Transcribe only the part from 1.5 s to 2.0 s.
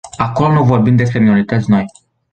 noi.